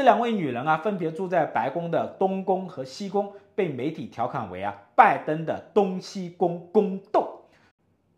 [0.00, 7.42] 这两位女人啊，分别住在白宫的东宫和西宫，被媒体调侃为啊拜登的东西宫宫斗。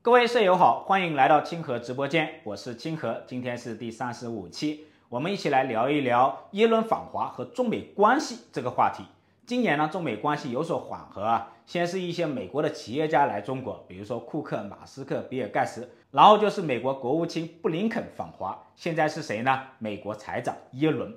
[0.00, 9.02] 各位舍友好，欢迎来到清河直播间，我是清河，今天是第三十五期，我们一起来聊一聊耶伦访华和中美关系这个话题。
[9.44, 11.50] 今年呢，中美关系有所缓和啊。
[11.66, 18.56] 先是一些美国的企业家来中国，比如说库克、马斯克、比尔盖茨，然后就是美国国务卿布林肯访华。
[18.76, 19.62] 现在是谁呢？
[19.80, 21.12] 美国财长耶伦。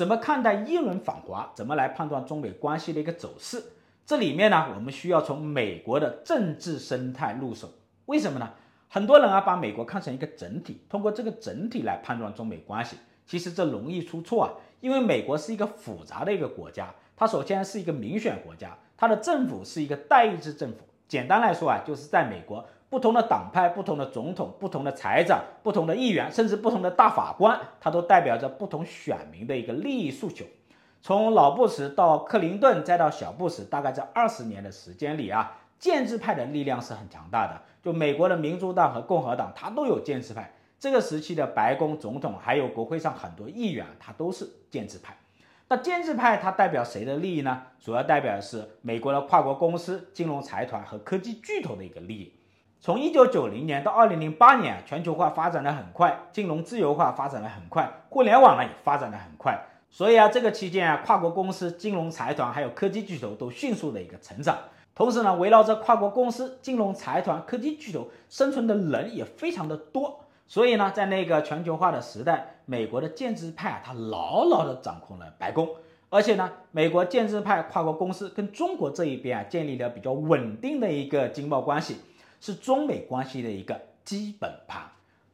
[0.00, 1.52] 怎么看待耶伦访华？
[1.54, 3.62] 怎么来判断中美关系的一个走势？
[4.06, 7.68] 这里面呢，我们需要从美国的政治生态入手。
[8.06, 8.48] 为什么呢？
[8.88, 12.96] 很多人啊，把美国看成一个整体，通过这个整体来判断中美关系，
[13.26, 14.48] 其实这容易出错啊。
[14.80, 16.88] 因为美国是一个复杂的一个国家。
[17.14, 20.78] 它首先是一个民选国家，它的政府是一个代议制政府。
[21.08, 30.44] 简单来说啊，就是在美国，不同的党派、不同的总统、不同的财长、不同的议员，甚至不同的大法官，它都代表着不同选民的一个利益诉求。
[31.00, 37.62] 从老布什到克林顿，再到小布什，大概在二十年的时间里啊，建制派的力量是很强大的。
[37.80, 40.52] 就美国的民主党和共和党，它都有建制派。
[40.80, 45.16] 这个时期的白宫总统还有国会上很多议员，他都是建制派。
[45.68, 47.62] 那建制派它代表谁的利益呢？
[47.78, 52.32] 主要代表的是美国的跨国公司、金融财团和科技巨头的一个利益。
[52.82, 59.60] 从一九九零年到二零零八年，全球化发展的很快，金融自由化发展的很快，互联网呢也发展的很快。
[59.90, 64.56] 所以啊，这个期间啊，跨国公司、金融财团还有科技巨头都迅速的一个成长。
[64.94, 70.20] 同时呢，围绕着跨国公司、金融财团、科技巨头生存的人也非常的多。
[70.46, 75.68] 所以呢，在那个全球化的时代，美国的建制派啊，他牢牢地掌控了白宫，
[76.08, 82.00] 而且呢，美国建制派跨国公司跟中国这一边啊，建立了比较稳定的一个经贸关系，
[82.40, 84.82] 是中美关系的一个基本盘。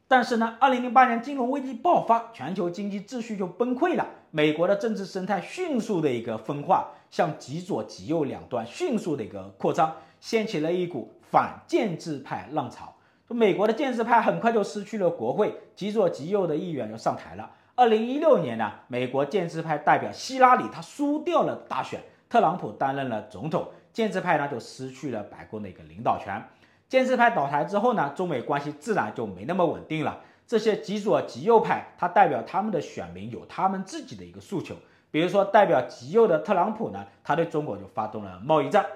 [0.09, 12.94] 但是呢，二零零八年金融危机爆发，全球经济秩序就崩溃了，美国的政治生态迅速的一个分化，向极左极右两端迅速的一个扩张，掀起了一股反建制派浪潮。
[13.28, 17.50] 美国的建制派很快就失去了国会，极左极右的议员就上台了。
[17.75, 26.41] 二零一六年呢，美国建制派代表希拉里他输掉了大选，特朗普担任了总统，建制派呢就失去了白宫的一个领导权。
[26.89, 30.21] 建制派倒台之后呢，中美关系自然就没那么稳定了。
[30.47, 34.77] 这些极左极右派，他代表他们的选民有他们自己的一个诉求，
[35.11, 38.87] 比如说代表极右的特朗普呢，他对中国就发动了贸易战。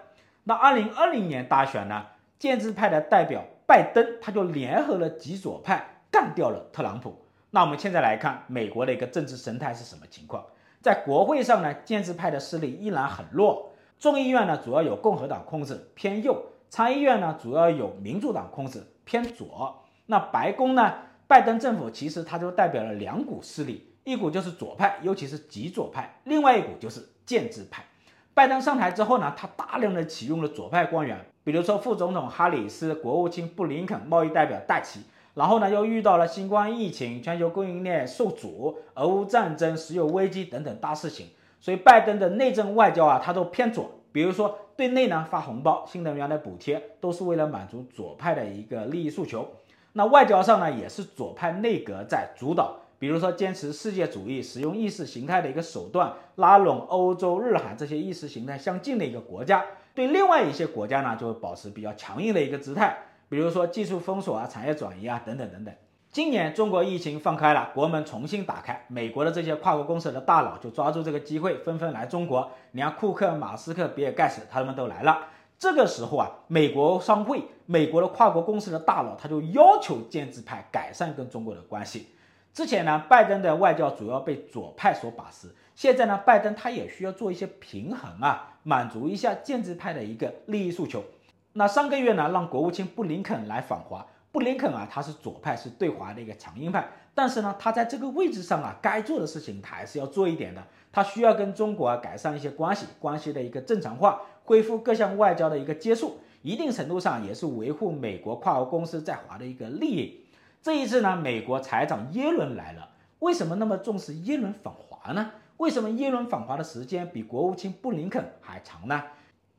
[0.45, 2.07] 那二零二零年大选呢，
[2.39, 3.45] 建制派的代表。
[3.67, 7.25] 拜登他就联合了极左派干掉了特朗普。
[7.51, 10.45] 那我们现在来看美国的一个政治生态是什么情况？
[10.83, 13.71] 在国会上呢，建制派的势力依然很弱。
[14.01, 16.35] 众议院呢，主要有共和党控制，偏右；
[16.71, 19.83] 参议院呢，主要有民主党控制，偏左。
[20.07, 20.95] 那白宫呢，
[21.27, 27.85] 拜登政府其实它就代表了两股势力，一股就是左派，尤其是极左派；另外一股就是建制派。
[28.33, 31.19] 拜登上台之后呢，他大量的启用了左派官员。
[31.43, 35.01] 比如说，副总统哈里斯、国务卿布林肯、贸易代表戴琪，
[35.35, 41.31] 然后呢，又遇到了新冠疫情、全球供应链受阻、俄乌战争、石油危机等等大事情，
[41.61, 43.91] 所以拜登的内政外交啊，他都偏左。
[44.13, 49.47] 比如说，对内呢发红包、新能源的补贴，都是为了满足左派的一个利益诉求。
[49.93, 52.79] 那外交上呢，也是左派内阁在主导。
[52.99, 59.63] 比如说，坚持世界主义，使用意识形态的一个手段，拉拢欧洲、日韩这些意识形态相近的一个国家。
[59.95, 62.97] 对另外一些国家呢，就会保持比较强硬的一个姿态，
[63.29, 65.75] 比如说技术封锁啊、产业转移啊等等等等。
[66.13, 72.51] 今年中国疫情放开了，国门重新打开，美国的这些跨国公司的大佬就抓住这个机会，纷纷来中国。
[72.73, 75.29] 你看库克、马斯克、比尔盖茨他们都来了。
[75.57, 82.09] 这个时候啊，美国商会、美国的跨国公司的大佬他就要求建制派改善跟中国的关系。
[82.53, 85.47] 之前呢，拜登的外交主要被左派所把持。
[85.77, 91.05] 现在呢，拜登他也需要做一些平衡啊，满足一下建制派的一个利益诉求。
[91.53, 94.05] 那上个月呢，让国务卿布林肯来访华。
[94.33, 96.89] 布林肯啊，他是左派，是对华的一个强硬派。
[97.15, 100.63] 但是呢，他在这个位置上啊，该做的事情他还是要做一点的。
[100.93, 110.25] 他需要跟中国啊改善一些关系，关系的一个正常化，恢复各项外交的一个接触，一定程度上也是维护美国跨国公司在华的一个利益。
[110.63, 112.91] 这一次呢，美国财长耶伦来了，
[113.21, 115.31] 为什么那么重视耶伦访华呢？
[115.57, 119.03] 为什么耶伦访华的时间比国务卿布林肯还长呢？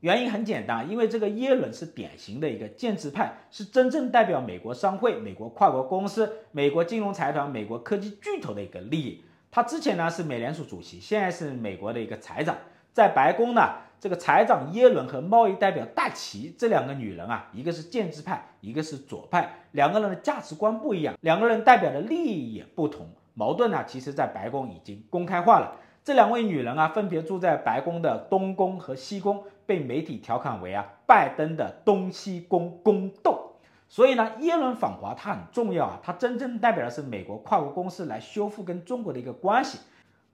[0.01, 9.24] 原因很简单，因为这个耶伦是典型的一个建制派，是真正代表美国商会、美国跨国公司、美国金融财团、美国科技巨头的一个利益。
[9.51, 12.57] 他之前呢是美联储主席，现在是美国的一个财长。
[12.92, 25.77] 在白宫呢，这个财长耶伦和贸易代表戴琪这两个女人啊，一个是建制派，一个是左派，两个人的价值观不一样，两个人代表的利益也不同，矛盾呢，其实在白宫已经公开化了。
[26.03, 33.51] 这两位女人啊，分别住在白宫的东宫和西宫，被媒体调侃为啊拜登的东西宫宫斗。
[33.88, 39.80] 所以呢，耶伦访华它很重要啊，它真正代表的是美国跨国公司来修复跟中国的一个关系。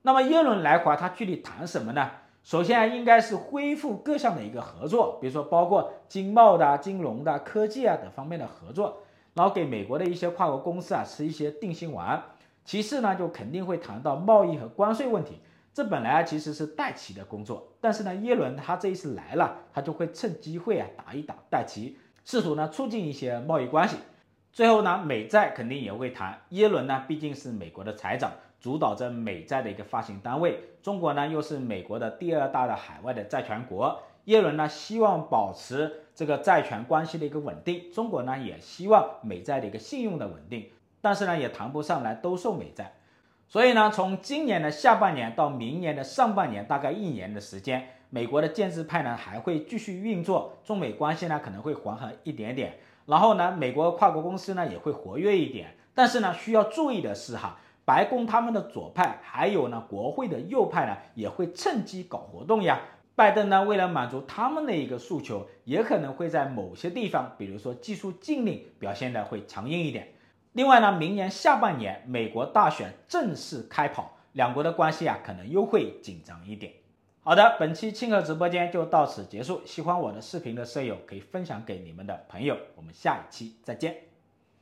[0.02, 2.08] 那么耶伦来华，他具体谈什么呢？
[2.44, 9.02] 首先啊，应该是恢复各项的一个合作，比如说包括经贸的、金融的、科技啊等方面的合作，
[9.34, 12.22] 然后给美国的一些跨国公司啊吃一些定心丸。
[12.64, 15.40] 其次呢，就肯定会谈到贸易和关税问题。
[15.78, 23.96] 这本来其实是戴琪的工作，但是呢，耶伦他这一次来了，他就会趁机会啊打一打戴琪，试图呢促进一些贸易关系。
[24.50, 26.36] 最后呢，美债肯定也会谈。
[26.48, 30.58] 耶伦呢毕竟是美国的财长，主导着美债的一个发行单位。
[30.82, 34.02] 中国呢又是美国的第二大的海外的债权国。
[34.24, 40.70] 耶伦呢希望保持这个债权关系的一个稳定，中国呢也希望美债的一个信用的稳定，
[41.00, 42.94] 但是呢也谈不上来兜售美债。
[43.50, 55.74] 所以呢，从今年的下半年到明年的上半年，大概一年的时间，美国的建制派呢还会继续运作，中美关系呢可能会缓和一点点，然后呢，美国跨国公司呢也会活跃一点。
[55.94, 62.78] 但是呢，需要注意的是哈，白宫他们的左派还有呢国会的右派呢也会趁机搞活动呀。
[63.16, 70.08] 拜登呢为了满足他们的一个诉求，也可能会在某些地方，比如说技术禁令表现的会强硬一点。
[70.58, 76.72] 另外呢，明年下半年美国大选正式开跑，两国的关系啊可能又会紧张一点。
[77.22, 79.62] 好的，本期清河直播间就到此结束。
[79.64, 84.07] 喜欢我的视频的舍友可以分享给你们的朋友，我们下一期再见。